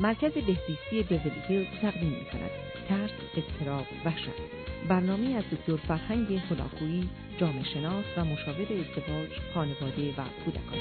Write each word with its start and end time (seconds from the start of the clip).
مرکز 0.00 0.32
بهزیستی 0.32 1.02
بیولی 1.08 1.42
هیلز 1.48 1.66
تقدیم 1.82 2.08
می 2.08 2.24
کند 2.24 2.50
ترس 2.88 3.10
اضطراب 3.36 3.86
وحشت 4.04 4.28
برنامه 4.88 5.34
از 5.36 5.44
دکتر 5.52 5.76
فرهنگ 5.76 6.40
هلاکویی 6.50 7.08
جامعه 7.38 7.64
شناس 7.64 8.04
و 8.16 8.24
مشاور 8.24 8.62
ازدواج 8.62 9.28
خانواده 9.54 10.10
و 10.10 10.24
کودکان. 10.44 10.78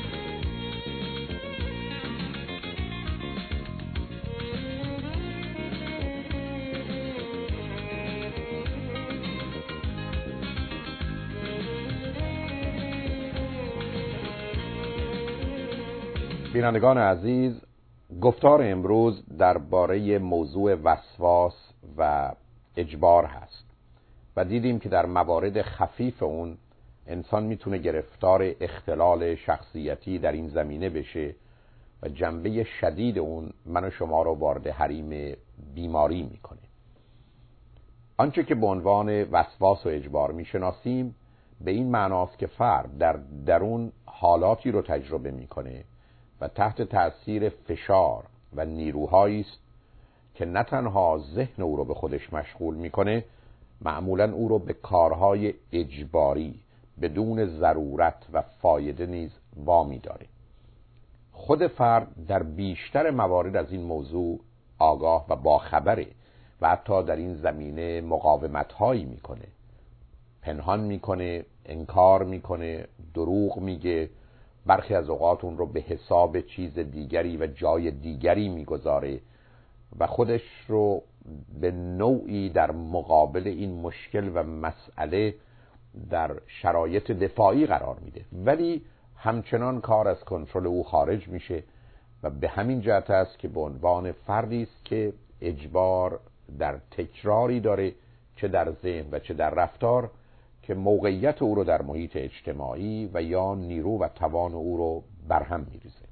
بینندگان 16.54 16.98
عزیز 16.98 17.67
گفتار 18.22 18.64
امروز 18.64 19.24
درباره 19.38 20.20
موضوع 20.20 20.76
وسواس 20.76 21.74
و 21.98 22.32
اجبار 22.78 23.26
هست 23.26 23.66
و 24.36 24.46
دیدیم 24.46 24.80
که 24.80 24.90
در 24.90 25.06
موارد 25.06 25.62
خفیف 25.62 26.24
اون 26.24 26.58
انسان 27.08 27.44
می‌تونه 27.44 27.78
گرفتار 27.78 28.52
اختلال 28.62 29.36
شخصیتی 29.36 30.20
در 30.20 30.32
این 30.32 30.50
زمینه 30.50 30.90
بشه 30.90 31.36
و 32.02 32.10
جنبه 32.10 32.64
شدید 32.64 33.20
اون 33.20 33.54
من 33.66 33.84
و 33.84 33.90
شما 33.90 34.22
رو 34.22 34.34
وارد 34.34 34.68
حریم 34.68 35.36
بیماری 35.76 36.24
می‌کنه. 36.24 36.60
آنچه 38.18 38.44
که 38.44 38.56
به 38.56 38.68
عنوان 38.68 39.24
وسواس 39.24 39.86
و 39.86 39.90
اجبار 39.90 40.32
می‌شناسیم 40.32 41.16
به 41.62 41.72
این 41.72 41.92
معناست 41.92 42.40
که 42.40 42.48
فرد 42.48 42.98
در 42.98 43.20
درون 43.46 43.92
حالاتی 44.06 44.72
رو 44.72 44.82
تجربه 44.82 45.32
می‌کنه 45.32 45.84
و 46.42 46.48
تحت 46.48 46.82
تأثیر 46.82 47.50
فشار 47.50 48.24
و 48.56 48.66
نیروهایی 48.66 49.40
است 49.40 49.60
که 50.36 50.46
نه 50.46 50.64
تنها 50.64 51.18
ذهن 51.36 51.64
او 51.64 51.76
رو 51.76 51.86
به 51.86 51.94
خودش 51.94 52.34
مشغول 52.34 52.76
می‌کنه 52.76 53.24
معمولا 53.82 54.34
او 54.34 54.48
رو 54.48 54.60
به 54.60 54.74
کارهای 54.74 55.54
اجباری 55.72 56.60
بدون 57.02 57.46
ضرورت 57.46 58.26
و 58.34 58.42
فایده 58.42 59.06
نیز 59.06 59.32
وامی 59.56 60.00
داره 60.00 60.26
خود 61.32 61.68
فرد 61.68 62.08
در 62.28 62.44
بیشتر 62.44 63.12
موارد 63.12 63.56
از 63.56 63.72
این 63.72 63.82
موضوع 63.82 64.40
آگاه 64.80 65.26
و 65.30 65.36
باخبره 65.36 66.08
و 66.62 66.70
حتی 66.70 67.04
در 67.04 67.16
این 67.16 67.36
زمینه 67.36 68.02
مقاومت 68.02 68.74
هایی 68.74 69.06
می‌کنه. 69.06 69.48
پنهان 70.42 70.80
می‌کنه 70.80 71.46
انکار 71.66 72.24
می‌کنه 72.24 72.88
دروغ 73.14 73.60
میگه 73.60 74.10
برخی 74.68 74.94
از 74.94 75.10
اوقات 75.10 75.44
اون 75.44 75.58
رو 75.58 75.66
به 75.66 75.80
حساب 75.80 76.42
چیز 76.42 76.80
دیگری 76.80 77.38
و 77.38 77.48
جای 77.48 77.92
دیگری 77.92 78.50
می‌گذاره 78.50 79.20
و 80.00 80.08
خودش 80.08 80.42
رو 80.68 81.04
به 81.62 81.72
نوعی 81.72 82.50
در 82.50 82.72
مقابل 82.72 83.48
این 83.48 83.82
مشکل 83.82 84.32
و 84.34 84.44
مسئله 84.44 85.36
در 86.10 86.36
شرایط 86.48 87.12
دفاعی 87.12 87.66
قرار 87.66 88.00
میده. 88.00 88.26
ولی 88.46 88.82
همچنان 89.16 89.82
کار 89.82 90.08
از 90.08 90.20
کنترل 90.20 90.68
او 90.68 90.84
خارج 90.84 91.28
میشه 91.28 91.64
و 92.24 92.30
به 92.30 92.48
همین 92.48 92.82
جهت 92.82 93.10
است 93.10 93.40
که 93.40 93.48
به 93.48 93.60
عنوان 93.60 94.12
فردی 94.12 94.64
است 94.64 94.86
که 94.86 95.14
اجبار 95.42 96.20
در 96.60 96.78
تکراری 96.92 97.60
داره 97.60 97.94
چه 98.36 98.48
در 98.48 98.72
ذهن 98.72 99.06
و 99.12 99.20
چه 99.20 99.34
در 99.34 99.50
رفتار 99.50 100.12
که 100.68 100.74
موقعیت 100.74 101.42
او 101.42 101.56
رو 101.56 101.64
در 101.64 101.82
محیط 101.82 102.12
اجتماعی 102.16 103.10
و 103.14 103.24
یا 103.24 103.56
نیرو 103.56 104.00
و 104.00 104.08
توان 104.08 104.54
او 104.54 104.78
رو 104.78 105.04
برهم 105.28 105.68
میریزه. 105.72 106.06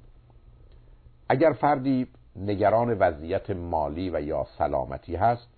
اگر 1.28 1.52
فردی 1.52 2.06
نگران 2.36 2.98
وضعیت 2.98 3.50
مالی 3.50 4.10
و 4.10 4.20
یا 4.20 4.46
سلامتی 4.58 5.16
هست 5.16 5.48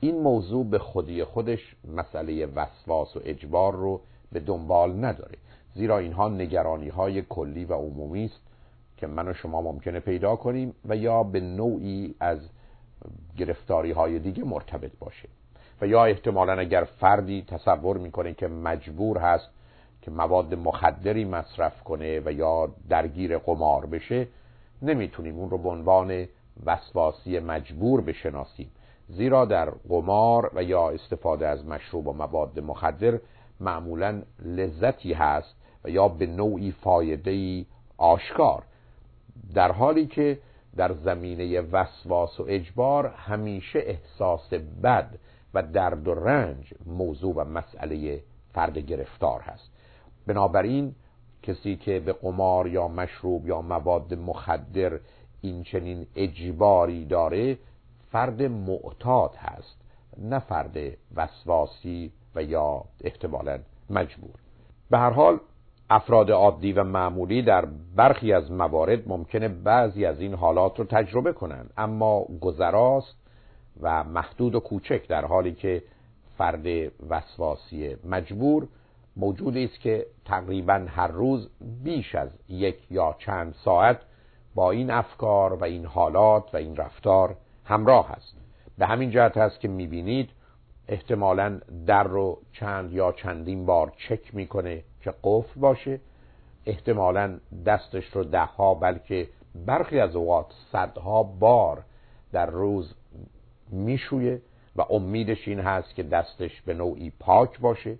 این 0.00 0.22
موضوع 0.22 0.66
به 0.66 0.78
خودی 0.78 1.24
خودش 1.24 1.76
مسئله 1.84 2.46
وسواس 2.46 3.16
و 3.16 3.20
اجبار 3.24 3.74
رو 3.74 4.00
به 4.32 4.40
دنبال 4.40 5.04
نداره. 5.04 5.38
زیرا 5.74 5.98
اینها 5.98 6.28
نگرانی 6.28 6.88
های 6.88 7.22
کلی 7.22 7.64
و 7.64 7.74
عمومی 7.74 8.24
است 8.24 8.40
که 8.96 9.06
من 9.06 9.28
و 9.28 9.32
شما 9.32 9.60
ممکنه 9.60 10.00
پیدا 10.00 10.36
کنیم 10.36 10.74
و 10.84 10.96
یا 10.96 11.22
به 11.22 11.40
نوعی 11.40 12.14
از 12.20 12.38
گرفتاری 13.36 13.90
های 13.90 14.18
دیگه 14.18 14.44
مرتبط 14.44 14.92
باشه. 14.98 15.28
و 15.80 15.86
یا 15.86 16.04
احتمالا 16.04 16.52
اگر 16.52 16.84
فردی 16.84 17.44
تصور 17.48 17.98
می‌کنه 17.98 18.34
که 18.34 18.48
مجبور 18.48 19.18
هست 19.18 19.50
که 20.02 20.10
مواد 20.10 20.54
مخدری 20.54 21.24
مصرف 21.24 21.84
کنه 21.84 22.20
و 22.20 22.32
یا 22.32 22.68
درگیر 22.88 23.38
قمار 23.38 23.86
بشه 23.86 24.28
نمی‌تونیم 24.82 25.38
اون 25.38 25.50
رو 25.50 25.58
به 25.58 25.68
عنوان 25.68 26.28
وسواسی 26.66 27.38
مجبور 27.38 28.00
بشناسیم. 28.00 28.70
زیرا 29.08 29.44
در 29.44 29.70
قمار 29.70 30.50
و 30.54 30.62
یا 30.62 30.90
استفاده 30.90 31.48
از 31.48 31.66
مشروب 31.66 32.06
و 32.06 32.12
مواد 32.12 32.60
مخدر 32.60 33.18
معمولا 33.60 34.22
لذتی 34.44 35.12
هست 35.12 35.54
و 35.84 35.90
یا 35.90 36.08
به 36.08 36.26
نوعی 36.26 36.72
فایده 36.72 37.64
آشکار. 37.98 38.62
در 39.54 39.72
حالی 39.72 40.06
که 40.06 40.38
در 40.76 40.92
زمینه 40.92 41.60
وسواس 41.60 42.40
و 42.40 42.44
اجبار 42.48 43.06
همیشه 43.06 43.78
احساس 43.78 44.54
بد 44.82 45.18
و 45.56 45.62
درد 45.62 46.08
و 46.08 46.14
رنج 46.14 46.74
موضوع 46.86 47.34
و 47.34 47.44
مسئله 47.44 48.22
فرد 48.52 48.78
گرفتار 48.78 49.40
هست. 49.40 49.70
بنابراین 50.26 50.94
کسی 51.42 51.76
که 51.76 52.00
به 52.00 52.12
قمار 52.12 52.66
یا 52.66 52.88
مشروب 52.88 53.46
یا 53.46 53.62
مواد 53.62 54.14
مخدر 54.14 54.98
این 55.40 55.62
چنین 55.62 56.06
اجباری 56.16 57.04
داره 57.04 57.58
فرد 58.12 58.42
معتاد 58.42 59.36
هست 59.36 59.76
نه 60.18 60.38
فرد 60.38 60.76
وسواسی 61.14 62.12
و 62.34 62.42
یا 62.42 62.84
احتمالا 63.04 63.58
مجبور. 63.90 64.34
به 64.90 64.98
هر 64.98 65.10
حال 65.10 65.40
افراد 65.90 66.30
عادی 66.30 66.72
و 66.72 66.84
معمولی 66.84 67.42
در 67.42 67.64
برخی 67.96 68.32
از 68.32 68.52
موارد 68.52 69.08
ممکنه 69.08 69.48
بعضی 69.48 70.04
از 70.04 70.20
این 70.20 70.34
حالات 70.34 70.78
رو 70.78 70.84
تجربه 70.84 71.32
کنند 71.32 71.72
اما 71.76 72.24
گذراست 72.40 73.25
و 73.80 74.04
محدود 74.04 74.54
و 74.54 74.60
کوچک 74.60 75.08
در 75.08 75.24
حالی 75.24 75.52
که 75.52 75.82
فرد 76.38 76.92
وسواسی 77.10 77.96
مجبور 78.04 78.68
موجودی 79.16 79.64
است 79.64 79.80
که 79.80 80.06
تقریبا 80.24 80.86
هر 80.88 81.08
روز 81.08 81.48
بیش 81.82 82.14
از 82.14 82.28
یک 82.48 82.90
یا 82.90 83.16
چند 83.18 83.54
ساعت 83.64 84.00
با 84.54 84.70
این 84.70 84.90
افکار 84.90 85.54
و 85.54 85.64
این 85.64 85.86
حالات 85.86 86.54
و 86.54 86.56
این 86.56 86.76
رفتار 86.76 87.36
همراه 87.64 88.10
است. 88.10 88.36
به 88.78 88.86
همین 88.86 89.10
جهت 89.10 89.36
است 89.36 89.60
که 89.60 89.68
می‌بینید 89.68 90.30
احتمالا 90.88 91.60
در 91.86 92.04
رو 92.04 92.38
چند 92.52 92.92
یا 92.92 93.12
چندین 93.12 93.66
بار 93.66 93.92
چک 94.08 94.34
می‌کنه 94.34 94.82
که 95.00 95.14
قفل 95.24 95.60
باشه. 95.60 96.00
احتمالا 96.66 97.38
دستش 97.66 98.04
رو 98.06 98.24
دهها 98.24 98.74
بلکه 98.74 99.28
برخی 99.66 100.00
از 100.00 100.16
اوقات 100.16 100.46
صدها 100.72 101.22
بار 101.22 101.84
در 102.32 102.46
روز 102.46 102.94
میشویه 103.70 104.40
و 104.76 104.84
امیدش 104.90 105.48
این 105.48 105.60
هست 105.60 105.94
که 105.94 106.02
دستش 106.02 106.62
به 106.62 106.74
نوعی 106.74 107.12
پاک 107.20 107.60
باشه. 107.60 107.98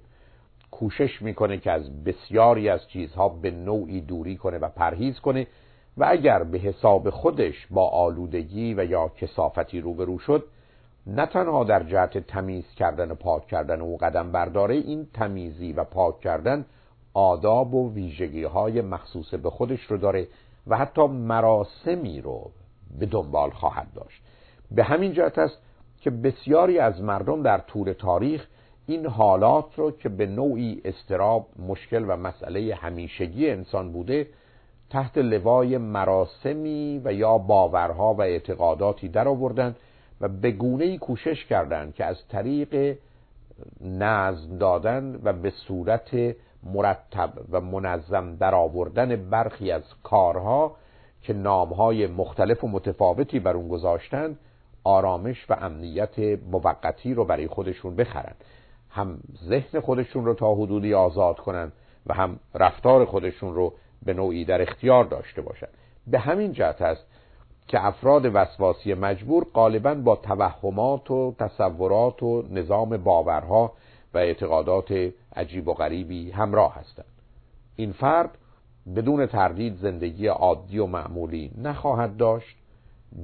کوشش 0.71 1.23
می‌کنه 1.23 1.59
که 1.59 1.71
از 1.71 2.05
بسیاری 2.05 2.69
از 2.69 2.89
چیزها 2.89 3.29
به 3.29 3.51
نوعی 3.51 4.01
دوری 4.01 4.37
کنه 4.37 4.59
و 4.59 4.69
پرهیز 4.69 5.21
کنه 5.21 5.47
و 5.97 6.07
اگر 6.09 6.43
به 6.43 6.59
حساب 6.59 7.11
خودش 7.11 7.67
با 7.71 7.89
آلودگی 7.89 8.75
و 8.75 8.85
یا 8.85 9.09
کسافتی 9.09 9.81
روبرو 9.81 10.19
شد 10.19 10.45
نه 11.07 11.27
تنها 11.27 11.65
در 11.65 11.83
جهت 11.83 12.19
تمیز 12.19 12.75
کردن 12.77 13.11
و 13.11 13.15
پاک 13.15 13.47
کردن 13.47 13.81
او 13.81 13.97
قدم 13.97 14.33
برداره 14.33 14.75
این 14.75 15.07
تمیزی 15.15 15.73
و 15.73 15.85
پاک 15.85 16.21
کردن 16.21 16.67
آداب 17.15 17.75
و 17.75 17.93
ویژگی 17.93 18.45
های 18.45 18.81
مخصوص 18.81 19.35
به 19.35 19.51
خودش 19.51 19.83
رو 19.83 19.97
داره 19.97 20.29
و 20.67 20.77
حتی 20.77 21.07
مراسمی 21.07 22.21
رو 22.21 22.51
به 22.99 23.07
دنبال 23.07 23.51
خواهد 23.51 23.87
داشت. 23.95 24.23
به 24.71 24.85
همین 24.85 25.13
جهت 25.13 25.39
است 25.39 25.59
که 26.07 26.11
بسیاری 26.11 26.79
از 26.79 27.03
مردم 27.03 27.43
در 27.43 27.59
طول 27.59 27.93
تاریخ 27.93 28.47
این 28.87 29.07
حالات 29.07 29.65
رو 29.77 29.91
که 29.91 30.09
به 30.09 30.27
نوعی 30.27 30.81
استراب 30.85 31.47
مشکل 31.69 32.05
و 32.09 32.17
مسئله 32.17 32.75
همیشگی 32.75 33.51
انسان 33.51 33.93
بوده 33.93 34.27
تحت 34.91 35.19
لوای 35.19 35.79
مراسمی 35.79 37.01
و 37.05 37.13
یا 37.13 37.39
باورها 37.39 38.15
و 38.15 38.21
اعتقاداتی 38.21 39.09
در 39.09 39.29
آوردن 39.29 39.77
و 40.21 40.29
به 40.29 40.51
گونه 40.51 40.99
کوشش 40.99 41.45
کردند 41.45 41.95
که 41.95 42.05
از 42.05 42.17
طریق 42.29 42.97
نظم 43.81 44.59
دادن 44.59 45.21
و 45.25 45.33
به 45.33 45.51
صورت 45.51 46.37
مرتب 46.63 47.33
و 47.51 47.61
منظم 47.61 48.37
در 48.37 48.55
آوردن 48.55 49.31
برخی 49.31 49.71
از 49.71 49.83
کارها 50.03 50.77
که 51.23 51.33
نامهای 51.33 52.07
مختلف 52.07 52.65
و 52.65 52.69
متفاوتی 52.69 53.41
بر 53.41 53.57
اون 53.57 53.69
گذاشتند 53.69 54.39
آرامش 54.87 55.51
و 55.51 55.57
امنیت 55.61 56.19
موقتی 56.51 57.15
رو 57.15 57.25
برای 57.25 57.47
خودشون 57.47 57.97
بخرن. 57.97 58.35
هم 58.91 59.19
ذهن 59.45 59.81
خودشون 59.81 60.25
رو 60.25 60.35
تا 60.35 60.55
حدودی 60.55 60.95
آزاد 60.95 61.37
کنن 61.37 61.73
و 62.07 62.15
هم 62.15 62.41
رفتار 62.55 63.05
خودشون 63.05 63.55
رو 63.55 63.73
به 64.03 64.15
نوعی 64.15 64.45
در 64.45 64.63
اختیار 64.63 65.05
داشته 65.05 65.43
باشن. 65.43 65.69
به 66.07 66.19
همین 66.19 66.53
جهت 66.53 66.83
است 66.83 67.07
که 67.69 67.87
افراد 67.87 68.35
وسواسی 68.35 68.95
مجبور 68.95 69.47
غالبا 69.55 69.95
با 69.95 70.17
توهمات 70.17 71.11
و 71.11 71.35
تصورات 71.39 72.23
و 72.23 72.43
نظام 72.51 72.97
باورها 72.97 73.73
و 74.15 74.19
اعتقادات 74.19 75.13
عجیب 75.37 75.69
و 75.69 75.75
غریبی 75.75 76.31
همراه 76.31 76.75
هستند. 76.75 77.07
این 77.77 77.93
فرد 77.93 78.39
بدون 78.97 79.27
تردید 79.27 79.77
زندگی 79.77 80.27
عادی 80.27 80.79
و 80.79 80.87
معمولی 80.87 81.51
نخواهد 81.59 82.17
داشت. 82.17 82.57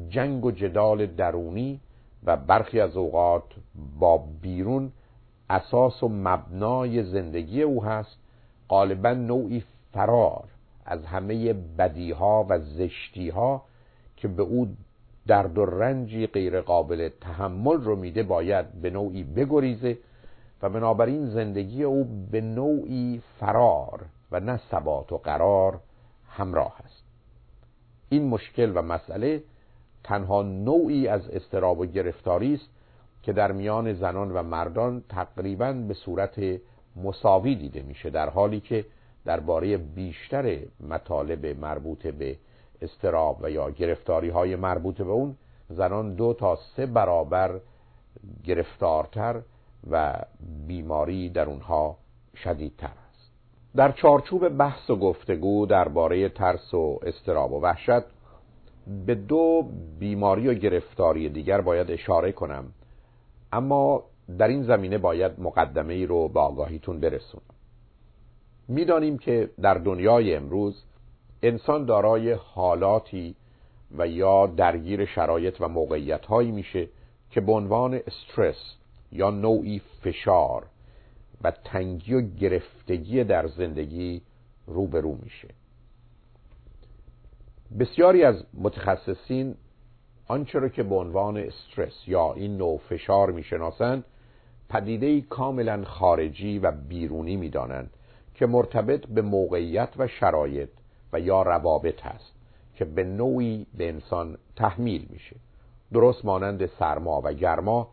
جنگ 0.09 0.45
و 0.45 0.51
جدال 0.51 1.07
درونی 1.07 1.81
و 2.25 2.37
برخی 2.37 2.81
از 2.81 2.97
اوقات 2.97 3.45
با 3.99 4.25
بیرون 4.43 4.93
اساس 5.51 6.03
و 6.03 6.09
مبنای 6.09 7.03
زندگی 7.03 7.63
او 7.63 7.85
هست 7.85 8.19
غالبا 8.69 9.13
نوعی 9.13 9.65
فرار 9.93 10.45
از 10.87 11.05
همه 11.05 11.53
بدیها 11.53 12.47
و 12.49 12.59
زشتیها 12.59 13.63
که 14.17 14.29
به 14.29 14.43
او 14.43 14.77
درد 15.27 15.59
و 15.59 15.65
رنجی 15.65 16.27
غیر 16.27 16.61
قابل 16.61 17.09
تحمل 17.21 17.77
رو 17.77 17.97
میده 17.97 18.23
باید 18.23 18.73
به 18.73 18.91
نوعی 18.91 19.25
بگریزه 19.25 19.99
و 20.63 20.69
بنابراین 20.69 21.27
زندگی 21.27 21.85
او 21.85 22.29
به 22.31 22.41
نوعی 22.41 23.23
فرار 23.41 24.01
و 24.31 24.41
نه 24.41 24.61
ثبات 24.71 25.13
و 25.13 25.19
قرار 25.19 25.81
همراه 26.29 26.77
است. 26.85 27.05
این 28.09 28.29
مشکل 28.29 28.73
و 28.75 28.83
مسئله 28.83 29.43
تنها 30.05 30.43
نوعی 30.43 31.09
از 31.09 31.29
استراب 31.31 31.81
و 31.81 31.87
گرفتاری 31.87 32.55
است 32.55 32.69
که 33.23 33.33
در 33.33 33.53
میان 33.53 33.93
زنان 33.93 34.33
و 34.33 34.43
مردان 34.43 35.05
تقریبا 35.09 35.73
به 35.73 35.95
صورت 35.95 36.61
مساوی 36.97 37.55
دیده 37.55 37.83
میشه 37.83 38.11
در 38.11 38.31
حالی 38.31 38.61
که 38.61 38.85
درباره 39.25 39.77
بیشتر 39.77 40.59
مطالب 40.89 41.47
مربوط 41.47 42.07
به 42.07 42.37
استراب 42.83 43.39
و 43.43 43.51
یا 43.51 43.71
گرفتاری 43.71 44.29
های 44.29 44.57
مربوط 44.57 44.97
به 44.97 45.11
اون 45.11 45.37
زنان 45.69 46.15
دو 46.15 46.35
تا 46.35 46.59
سه 46.77 46.87
برابر 46.87 47.61
گرفتارتر 48.45 49.43
و 49.91 50.15
بیماری 50.67 51.29
در 51.29 51.47
اونها 51.47 51.97
شدیدتر 52.37 52.87
است. 52.87 53.33
در 53.77 53.93
چارچوب 53.93 54.49
بحث 54.49 54.91
و 54.91 54.97
گفتگو 54.97 55.67
درباره 55.67 56.29
ترس 56.29 56.75
و 56.75 57.01
استراب 57.03 57.53
و 57.53 57.61
وحشت 57.61 58.03
به 59.07 59.15
دو 59.15 59.69
بیماری 59.99 60.49
و 60.49 60.55
گرفتاری 60.55 61.29
دیگر 61.29 61.61
باید 61.61 61.91
اشاره 61.91 62.33
کنم 62.33 62.65
اما 63.53 64.05
در 64.39 64.49
این 64.49 64.63
زمینه 64.63 64.99
باید 64.99 65.41
مقدمه 65.41 65.95
ای 65.95 66.07
رو 66.07 66.29
به 66.29 66.41
آگاهیتون 66.41 67.01
برسونم. 67.01 67.55
می‌دانیم 68.69 69.19
که 69.19 69.51
در 69.61 69.75
دنیای 69.75 70.35
امروز 70.35 70.83
انسان 71.43 71.85
دارای 71.85 72.33
حالاتی 72.33 73.35
و 73.99 74.09
یا 74.09 74.47
درگیر 74.47 75.05
شرایط 75.05 75.61
و 75.61 75.69
موقعیت 75.69 76.27
هایی 76.27 76.51
میشه 76.51 76.89
که 77.31 77.41
به 77.41 77.53
عنوان 77.53 78.01
استرس 78.07 78.75
یا 79.13 79.31
نوعی 79.31 79.83
فشار 80.03 80.67
و 81.45 81.51
تنگی 81.51 82.15
و 82.15 82.21
گرفتگی 82.21 83.25
در 83.25 83.47
زندگی 83.47 84.23
روبرو 84.67 85.19
میشه. 85.23 85.49
بسیاری 87.79 88.25
از 88.25 88.45
متخصصین 88.55 89.55
آنچه 90.29 90.59
را 90.59 90.69
که 90.69 90.83
به 90.83 90.95
عنوان 90.95 91.37
استرس 91.37 92.09
یا 92.09 92.33
این 92.33 92.57
نوع 92.57 92.79
فشار 92.79 93.31
می‌شناسند 93.31 94.05
پدیده 94.69 95.21
کاملا 95.21 95.85
خارجی 95.85 96.59
و 96.59 96.71
بیرونی 96.71 97.37
می‌دانند 97.37 97.91
که 98.35 98.47
مرتبط 98.47 99.07
به 99.07 99.23
موقعیت 99.23 99.89
و 99.99 100.07
شرایط 100.07 100.69
و 101.13 101.21
یا 101.21 101.43
روابط 101.43 102.01
هست 102.01 102.33
که 102.75 102.85
به 102.85 103.05
نوعی 103.05 103.67
به 103.79 103.89
انسان 103.89 104.39
تحمیل 104.57 105.07
میشه. 105.11 105.37
درست 105.93 106.25
مانند 106.25 106.67
سرما 106.67 107.21
و 107.25 107.33
گرما 107.33 107.89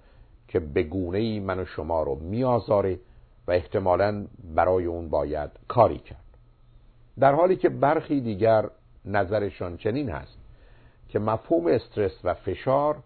که 0.47 0.59
به 0.59 0.83
گونه 0.83 1.17
ای 1.17 1.39
من 1.39 1.59
و 1.59 1.65
شما 1.65 2.03
رو 2.03 2.15
میآزاره 2.15 2.99
و 3.47 3.51
احتمالا 3.51 4.25
برای 4.55 4.85
اون 4.85 5.09
باید 5.09 5.49
کاری 5.67 5.97
کرد. 5.97 6.23
در 7.19 7.33
حالی 7.33 7.55
که 7.55 7.69
برخی 7.69 8.21
دیگر 8.21 8.69
نظرشان 9.09 9.77
چنین 9.77 10.09
هست 10.09 10.37
که 11.09 11.19
مفهوم 11.19 11.67
استرس 11.67 12.19
و 12.23 12.33
فشار 12.33 12.97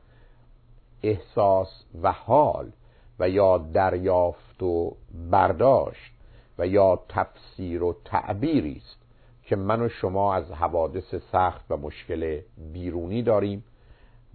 احساس 1.04 1.84
و 2.02 2.12
حال 2.12 2.72
و 3.20 3.30
یا 3.30 3.58
دریافت 3.58 4.64
و 4.64 4.96
برداشت 5.32 6.14
و 6.60 6.68
یا 6.68 7.00
تفسیر 7.10 7.84
و 7.84 7.96
تعبیری 8.06 8.82
است 8.86 8.98
که 9.44 9.56
من 9.56 9.82
و 9.82 9.90
شما 9.90 10.36
از 10.36 10.52
حوادث 10.52 11.16
سخت 11.32 11.66
و 11.70 11.78
مشکل 11.78 12.42
بیرونی 12.74 13.24
داریم 13.24 13.64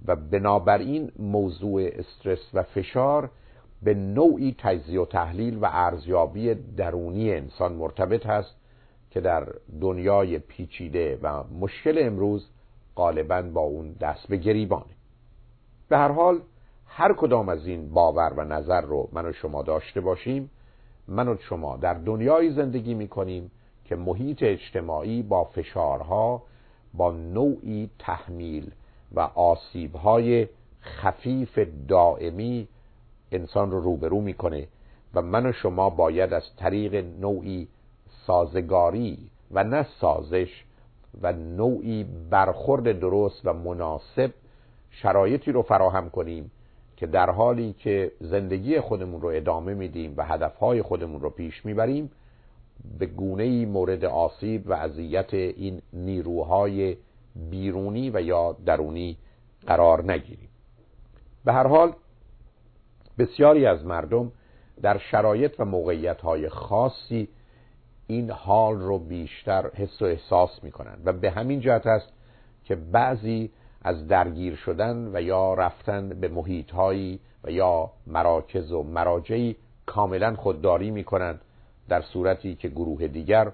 و 0.06 0.16
بنابراین 0.16 1.12
موضوع 1.18 1.90
استرس 1.92 2.50
و 2.54 2.62
فشار 2.62 3.30
به 3.82 3.94
نوعی 3.94 4.54
تجزیه 4.58 5.00
و 5.00 5.04
تحلیل 5.04 5.58
و 5.58 5.68
ارزیابی 5.72 6.54
درونی 6.54 7.32
انسان 7.32 7.72
مرتبط 7.72 8.26
هست 8.26 8.54
که 9.10 9.20
در 9.20 9.48
دنیای 9.80 10.38
پیچیده 10.38 11.18
و 11.22 11.44
مشکل 11.60 11.98
امروز 12.00 12.48
غالبا 12.96 13.42
با 13.42 13.60
اون 13.60 13.92
دست 13.92 14.28
به 14.28 14.36
گریبانه. 14.36 14.84
به 15.88 15.98
هر 15.98 16.12
حال 16.12 16.40
هر 16.86 17.12
کدام 17.12 17.48
از 17.48 17.66
این 17.66 17.90
باور 17.90 18.32
و 18.36 18.44
نظر 18.44 18.80
رو 18.80 19.08
من 19.12 19.26
و 19.26 19.32
شما 19.32 19.62
داشته 19.62 20.00
باشیم 20.00 20.50
من 21.08 21.28
و 21.28 21.36
شما 21.36 21.76
در 21.76 21.94
دنیای 21.94 22.50
زندگی 22.50 22.94
می 22.94 23.08
کنیم 23.08 23.50
که 23.84 23.96
محیط 23.96 24.42
اجتماعی 24.42 25.22
با 25.22 25.44
فشارها 25.44 26.42
با 26.94 27.10
نوعی 27.12 27.90
تحمیل 27.98 28.70
و 29.14 29.20
آسیبهای 29.20 30.48
خفیف 30.82 31.58
دائمی 31.88 32.68
انسان 33.32 33.70
رو 33.70 33.80
روبرو 33.80 34.20
می‌کنه 34.20 34.68
و 35.14 35.22
من 35.22 35.46
و 35.46 35.52
شما 35.52 35.90
باید 35.90 36.32
از 36.32 36.42
طریق 36.56 37.04
نوعی 37.20 37.68
سازگاری 38.28 39.18
و 39.50 39.64
نه 39.64 39.86
سازش 40.00 40.64
و 41.22 41.32
نوعی 41.32 42.06
برخورد 42.30 43.00
درست 43.00 43.40
و 43.44 43.52
مناسب 43.52 44.34
شرایطی 44.90 45.52
رو 45.52 45.62
فراهم 45.62 46.10
کنیم 46.10 46.50
که 46.96 47.06
در 47.06 47.30
حالی 47.30 47.72
که 47.72 48.12
زندگی 48.20 48.80
خودمون 48.80 49.20
رو 49.20 49.28
ادامه 49.28 49.74
میدیم 49.74 50.14
و 50.16 50.24
هدفهای 50.24 50.82
خودمون 50.82 51.20
رو 51.20 51.30
پیش 51.30 51.66
می‌بریم 51.66 52.10
به 52.98 53.06
گونه 53.06 53.42
ای 53.42 53.64
مورد 53.64 54.04
آسیب 54.04 54.70
و 54.70 54.72
اذیت 54.72 55.34
این 55.34 55.82
نیروهای 55.92 56.96
بیرونی 57.50 58.10
و 58.10 58.20
یا 58.20 58.56
درونی 58.66 59.16
قرار 59.66 60.12
نگیریم. 60.12 60.48
به 61.44 61.52
هر 61.52 61.66
حال 61.66 61.92
بسیاری 63.18 63.66
از 63.66 63.84
مردم 63.84 64.32
در 64.82 64.98
شرایط 64.98 65.54
و 65.58 65.64
موقعیت 65.64 66.48
خاصی 66.48 67.28
این 68.10 68.30
حال 68.30 68.80
رو 68.80 68.98
بیشتر 68.98 69.70
حس 69.74 70.02
و 70.02 70.04
احساس 70.04 70.64
می 70.64 70.70
کنند 70.70 71.02
و 71.04 71.12
به 71.12 71.30
همین 71.30 71.60
جهت 71.60 71.86
است 71.86 72.12
که 72.64 72.76
بعضی 72.76 73.50
از 73.82 74.06
درگیر 74.06 74.56
شدن 74.56 75.10
و 75.14 75.22
یا 75.22 75.54
رفتن 75.54 76.08
به 76.08 76.28
محیط 76.28 76.70
هایی 76.70 77.20
و 77.44 77.50
یا 77.50 77.90
مراکز 78.06 78.72
و 78.72 78.82
مراجعی 78.82 79.56
کاملا 79.86 80.36
خودداری 80.36 80.90
می 80.90 81.04
کنند 81.04 81.40
در 81.88 82.00
صورتی 82.00 82.54
که 82.54 82.68
گروه 82.68 83.06
دیگر 83.06 83.52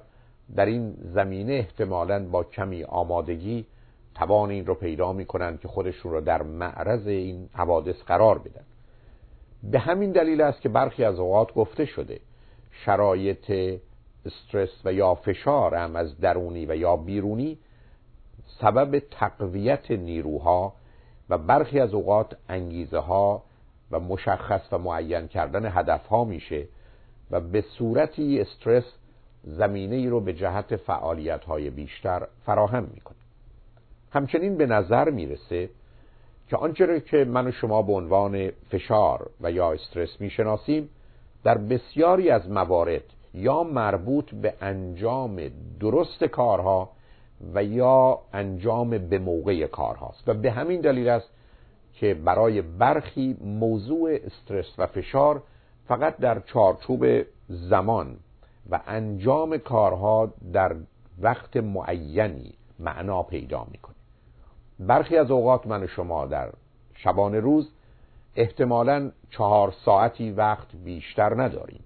در 0.57 0.67
این 0.67 0.95
زمینه 1.15 1.53
احتمالا 1.53 2.29
با 2.29 2.45
کمی 2.45 2.85
آمادگی 2.85 3.67
توان 4.15 4.51
این 4.51 4.67
رو 4.67 4.75
پیدا 4.75 5.13
می 5.13 5.25
کنند 5.25 5.61
که 5.61 5.69
خودشون 5.69 6.13
رو 6.13 6.21
در 6.21 6.43
معرض 6.43 7.07
این 7.07 7.49
حوادث 7.53 7.97
قرار 8.07 8.39
بدن. 8.39 8.65
به 9.63 9.79
همین 9.79 10.13
دلیل 10.13 10.41
است 10.41 10.61
که 10.61 10.69
برخی 10.69 11.05
از 11.05 11.19
اوقات 11.19 11.55
گفته 11.55 11.85
شده 11.85 12.21
شرایط 12.71 13.53
استرس 14.27 14.71
و 14.85 14.93
یا 14.93 15.15
فشار 15.15 15.75
هم 15.75 15.97
از 15.97 16.21
درونی 16.21 16.67
و 16.67 16.77
یا 16.77 16.97
بیرونی 16.97 17.59
سبب 18.61 18.99
تقویت 18.99 19.91
نیروها 19.91 20.73
و 21.31 21.39
برخی 21.39 21.81
از 21.81 21.95
اوقات 21.95 22.37
انگیزه 22.49 22.99
ها 22.99 23.43
و 23.91 24.01
مشخص 24.01 24.73
و 24.73 24.79
معین 24.79 25.29
کردن 25.29 25.79
هدف 25.79 26.07
ها 26.07 26.25
میشه 26.25 26.67
و 27.31 27.41
به 27.41 27.61
صورتی 27.61 28.41
استرس 28.41 28.85
زمینه 29.45 29.97
ای 29.97 30.09
رو 30.09 30.21
به 30.21 30.33
جهت 30.33 30.77
فعالیت 30.77 31.45
های 31.45 31.71
بیشتر 31.71 32.27
فراهم 32.47 32.85
می‌کنه. 32.95 33.17
همچنین 34.11 34.57
به 34.57 34.67
نظر 34.67 35.11
می‌رسه 35.11 35.71
که 36.49 36.57
آنچه 36.57 37.01
که 37.01 37.25
من 37.25 37.47
و 37.47 37.53
شما 37.53 37.83
به 37.83 37.93
عنوان 37.93 38.51
فشار 38.71 39.31
و 39.41 39.51
یا 39.51 39.73
استرس 39.73 40.21
می‌شناسیم 40.21 40.89
در 41.45 41.59
بسیاری 41.59 42.31
از 42.31 42.51
موارد 42.51 43.14
یا 43.35 43.63
مربوط 43.63 44.35
به 44.35 44.55
انجام 44.61 45.41
درست 45.81 46.25
کارها 46.25 46.91
و 47.55 47.65
یا 47.65 48.19
انجام 48.33 48.91
به 48.91 49.19
موقع 49.19 49.67
کارهاست. 49.67 50.29
و 50.29 50.35
به 50.35 50.51
همین 50.51 50.81
دلیل 50.81 51.09
است 51.09 51.31
که 51.93 52.15
برای 52.15 52.63
برخی 52.63 53.37
موضوع 53.45 54.19
استرس 54.25 54.75
و 54.79 54.87
فشار 54.87 55.43
فقط 55.89 56.17
در 56.17 56.41
چارچوب 56.41 57.07
زمان 57.49 58.17
و 58.71 58.81
انجام 58.87 59.59
کارها 59.59 60.33
در 60.53 60.77
وقت 61.21 61.57
معینی 61.57 62.55
معنا 62.79 63.23
پیدا 63.23 63.67
می‌کنه. 63.73 63.95
برخی 64.79 65.17
از 65.17 65.31
اوقات 65.31 65.67
من 65.67 65.83
و 65.83 65.87
شما 65.87 66.27
در 66.27 66.53
شبان 66.95 67.35
روز 67.35 67.71
احتمالا 68.37 69.11
چهار 69.31 69.75
ساعتی 69.85 70.31
وقت 70.31 70.77
بیشتر 70.85 71.43
نداریم. 71.43 71.85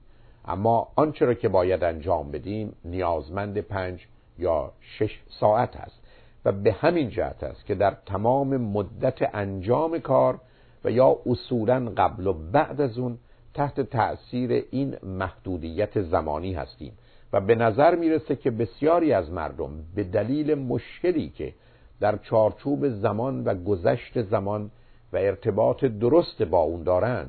اما 0.48 0.88
آنچه 0.96 1.26
را 1.26 1.34
که 1.34 1.48
باید 1.48 1.84
انجام 1.84 2.30
بدیم 2.30 2.72
نیازمند 2.84 3.58
پنج 3.58 4.06
یا 4.38 4.72
شش 4.80 5.20
ساعت 5.40 5.76
است 5.76 6.00
و 6.44 6.52
به 6.52 6.72
همین 6.72 7.10
جهت 7.10 7.44
است 7.44 7.66
که 7.66 7.74
در 7.74 7.96
تمام 8.06 8.56
مدت 8.56 9.34
انجام 9.34 9.98
کار 9.98 10.40
و 10.84 10.90
یا 10.90 11.16
اصولا 11.26 11.92
قبل 11.96 12.26
و 12.26 12.32
بعد 12.32 12.80
از 12.80 12.98
اون 12.98 13.18
تحت 13.54 13.80
تأثیر 13.80 14.64
این 14.70 14.96
محدودیت 15.02 16.00
زمانی 16.02 16.54
هستیم 16.54 16.92
و 17.32 17.40
به 17.40 17.54
نظر 17.54 17.94
می‌رسه 17.94 18.36
که 18.36 18.50
بسیاری 18.50 19.12
از 19.12 19.30
مردم 19.30 19.70
به 19.94 20.04
دلیل 20.04 20.54
مشکلی 20.54 21.28
که 21.28 21.54
در 22.00 22.16
چارچوب 22.16 22.88
زمان 22.88 23.44
و 23.44 23.54
گذشت 23.54 24.22
زمان 24.22 24.70
و 25.12 25.16
ارتباط 25.16 25.84
درست 25.84 26.42
با 26.42 26.60
اون 26.60 26.82
دارن 26.82 27.26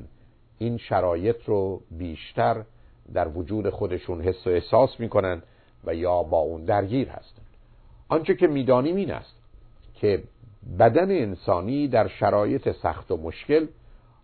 این 0.58 0.78
شرایط 0.78 1.46
رو 1.46 1.82
بیشتر 1.92 2.64
در 3.13 3.28
وجود 3.28 3.70
خودشون 3.70 4.22
حس 4.22 4.48
و 4.48 4.50
احساس 4.50 5.00
می‌کنن 5.00 5.42
و 5.86 5.96
یا 5.96 6.24
با 6.24 6.38
اون 6.38 6.66
درگیر 6.66 7.10
هستن. 7.10 7.42
آنچه 8.10 8.36
که 8.36 8.48
می‌دانیم 8.48 8.96
این 8.96 9.12
است 9.12 9.36
که 9.96 10.24
بدن 10.80 11.12
انسانی 11.12 11.88
در 11.88 12.08
شرایط 12.08 12.72
سخت 12.72 13.12
و 13.12 13.18
مشکل 13.18 13.68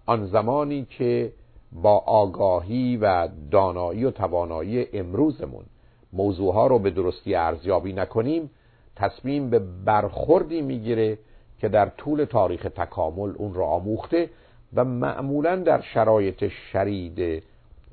آن 0.06 0.28
زمانی 0.28 0.88
که 0.90 1.32
با 1.72 1.98
آگاهی 1.98 2.98
و 2.98 3.28
دانایی 3.52 4.06
و 4.06 4.12
توانایی 4.12 4.88
امروزمون 4.94 5.66
موضوعها 6.14 6.68
رو 6.68 6.80
به 6.80 6.90
درستی 6.90 7.36
ارزیابی 7.36 7.94
نکنیم 7.94 8.50
تصمیم 8.96 9.50
به 9.50 9.60
برخوردی 9.60 10.62
می‌گیره 10.62 11.18
که 11.60 11.70
در 11.70 11.90
طول 11.90 12.26
تاریخ 12.26 12.68
تکامل 12.76 13.34
اون 13.38 13.54
را 13.54 13.66
آموخته 13.66 14.30
و 14.74 14.86
معمولا 14.86 15.56
در 15.56 15.82
شرایط 15.82 16.48
شدید 16.72 17.44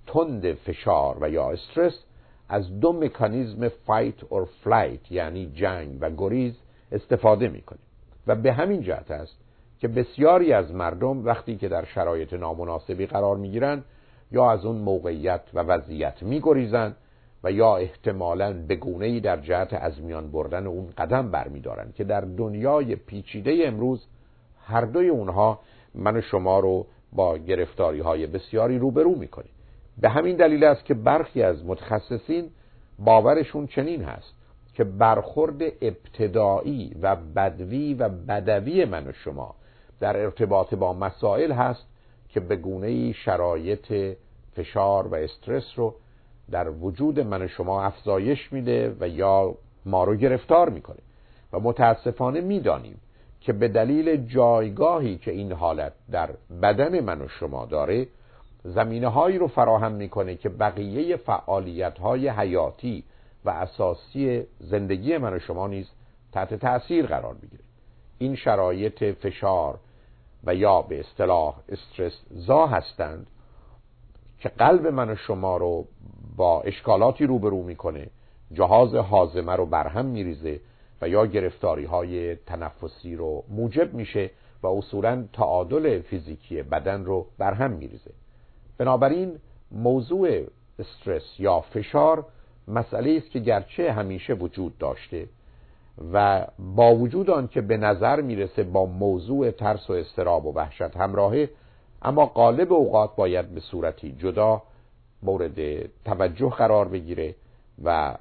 تند 0.06 0.52
فشار 0.52 1.18
و 1.20 1.30
یا 1.30 1.50
استرس 1.50 2.04
از 2.48 2.80
دو 2.80 2.92
مکانیزم 2.92 3.68
fight 3.68 4.24
or 4.24 4.48
flight 4.64 5.12
یعنی 5.12 5.46
جنگ 5.46 5.98
و 6.00 6.10
گریز 6.10 6.54
استفاده 6.92 7.48
می‌کنه 7.48 7.78
و 8.26 8.34
به 8.34 8.52
همین 8.52 8.82
جهت 8.82 9.10
است 9.10 9.36
که 9.78 9.88
بسیاری 9.88 10.52
از 10.52 10.74
مردم 10.74 11.24
وقتی 11.24 11.56
که 11.56 11.68
در 11.68 11.84
شرایط 11.84 12.32
نامناسبی 12.32 13.06
قرار 13.06 13.36
می‌گیرند 13.36 13.84
یا 14.32 14.50
از 14.50 14.64
اون 14.64 14.76
موقعیت 14.76 15.40
و 15.54 15.60
وضعیت 15.60 16.22
میگریزند 16.22 16.96
و 17.44 17.52
یا 17.52 17.76
احتمالا 17.76 18.52
به 18.68 18.78
ای 19.00 19.20
در 19.20 19.36
جهت 19.36 19.72
از 19.72 20.00
میان 20.00 20.30
بردن 20.30 20.66
اون 20.66 20.90
قدم 20.98 21.30
برمیدارند 21.30 21.94
که 21.94 22.04
در 22.04 22.20
دنیای 22.20 22.96
پیچیده 22.96 23.62
امروز 23.64 24.06
هر 24.64 24.80
دوی 24.80 25.08
اونها 25.08 25.60
من 25.94 26.16
و 26.16 26.20
شما 26.20 26.60
رو 26.60 26.86
با 27.12 27.38
گرفتاری 27.38 28.00
های 28.00 28.26
بسیاری 28.26 28.78
روبرو 28.78 29.14
می‌کنه 29.14 29.48
به 30.00 30.08
همین 30.08 30.36
دلیل 30.36 30.64
است 30.64 30.84
که 30.84 30.94
برخی 30.94 31.42
از 31.42 31.64
متخصصین 31.64 32.50
باورشون 32.98 33.66
چنین 33.66 34.04
هست 34.04 34.34
که 34.74 34.84
برخورد 34.84 35.62
ابتدایی 35.62 36.96
و 37.02 37.16
بدوی 37.16 37.94
و 37.94 38.08
بدوی 38.08 38.84
من 38.84 39.06
و 39.06 39.12
شما 39.12 39.54
در 40.00 40.16
ارتباط 40.16 40.74
با 40.74 40.92
مسائل 40.92 41.52
هست 41.52 41.86
که 42.28 42.40
به 42.40 42.56
گونه 42.56 43.12
شرایط 43.12 44.16
فشار 44.52 45.06
و 45.06 45.14
استرس 45.14 45.72
رو 45.76 45.94
در 46.50 46.70
وجود 46.70 47.20
من 47.20 47.42
و 47.42 47.48
شما 47.48 47.82
افزایش 47.82 48.52
میده 48.52 48.96
و 49.00 49.08
یا 49.08 49.54
ما 49.86 50.04
رو 50.04 50.16
گرفتار 50.16 50.68
می‌کنه. 50.68 50.98
و 51.52 51.60
متاسفانه 51.60 52.40
می‌دانیم 52.40 53.00
که 53.40 53.52
به 53.52 53.68
دلیل 53.68 54.26
جایگاهی 54.26 55.18
که 55.18 55.30
این 55.30 55.52
حالت 55.52 55.92
در 56.10 56.30
بدن 56.62 57.00
من 57.00 57.20
و 57.20 57.28
شما 57.28 57.66
داره 57.66 58.06
زمینه 58.64 59.08
هایی 59.08 59.38
رو 59.38 59.48
فراهم 59.48 59.92
می‌کنه 59.92 60.36
که 60.36 60.48
بقیه 60.48 61.16
فعالیت 61.16 61.98
های 61.98 62.28
حیاتی 62.28 63.04
و 63.44 63.50
اساسی 63.50 64.46
زندگی 64.60 65.18
من 65.18 65.34
و 65.34 65.38
شما 65.38 65.66
نیز 65.66 65.90
تحت 66.32 66.54
تأثیر 66.54 67.06
قرار 67.06 67.34
بگیره 67.34 67.62
این 68.18 68.34
شرایط 68.36 69.04
فشار 69.04 69.78
و 70.44 70.54
یا 70.54 70.82
به 70.82 71.00
اصطلاح 71.00 71.54
استرس 71.68 72.22
زا 72.30 72.66
هستند 72.66 73.26
که 74.38 74.48
قلب 74.48 74.86
من 74.86 75.10
و 75.10 75.16
شما 75.16 75.56
رو 75.56 75.86
با 76.36 76.60
اشکالاتی 76.60 77.26
روبرو 77.26 77.62
می‌کنه 77.62 78.06
جهاز 78.52 78.94
حازمه 78.94 79.52
رو 79.52 79.66
برهم 79.66 80.06
میریزه 80.06 80.60
و 81.02 81.08
یا 81.08 81.26
گرفتاری 81.26 81.84
های 81.84 82.36
تنفسی 82.36 83.16
رو 83.16 83.44
موجب 83.48 83.94
میشه 83.94 84.30
و 84.62 84.66
اصولا 84.66 85.24
تعادل 85.32 86.00
فیزیکی 86.00 86.62
بدن 86.62 87.04
رو 87.04 87.26
برهم 87.38 87.70
میریزه. 87.70 88.10
بنابراین 88.78 89.38
موضوع 89.70 90.46
استرس 90.78 91.22
یا 91.38 91.60
فشار 91.60 92.24
مسئله 92.68 93.16
است 93.16 93.30
که 93.30 93.38
گرچه 93.38 93.92
همیشه 93.92 94.34
وجود 94.34 94.78
داشته 94.78 95.28
و 96.12 96.46
با 96.58 96.94
وجود 96.94 97.30
آن 97.30 97.48
که 97.48 97.60
به 97.60 97.76
نظر 97.76 98.20
می‌رسه 98.20 98.62
با 98.62 98.86
موضوع 98.86 99.50
ترس 99.50 99.90
و 99.90 99.92
استراب 99.92 100.46
و 100.46 100.52
وحشت 100.52 100.96
همراهه 100.96 101.50
اما 102.02 102.26
قالب 102.26 102.72
اوقات 102.72 103.16
باید 103.16 103.54
به 103.54 103.60
صورتی 103.60 104.12
جدا 104.12 104.62
مورد 105.22 105.86
توجه 106.04 106.50
قرار 106.50 106.88
بگیره 106.88 107.34
و 107.84 108.14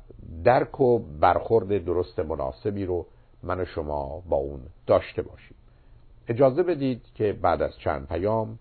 درک 0.44 0.82
و 0.82 1.00
برخورد 1.00 1.86
درست 1.86 2.20
مناسبی 2.20 2.86
رو 2.86 3.06
من 3.44 3.60
و 3.60 3.66
شما 3.66 4.24
با 4.30 4.38
اون 4.38 4.60
داشته 4.88 5.22
باشیم. 5.22 5.58
اجازه 6.28 6.64
بدید 6.64 7.02
که 7.16 7.34
بعد 7.34 7.62
از 7.62 7.78
چند 7.78 8.08
پیام 8.08 8.60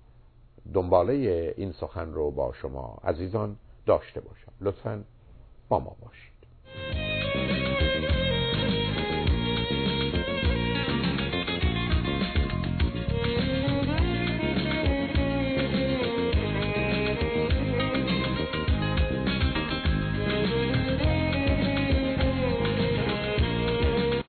دنباله 0.74 1.54
این 1.56 1.72
سخن 1.72 2.12
رو 2.12 2.30
با 2.30 2.52
شما 2.52 2.98
عزیزان 3.04 3.56
داشته 3.86 4.20
باشم. 4.20 4.52
لطفا 4.60 5.04
با 5.68 5.78
ما 5.78 5.96
باشید 6.00 6.29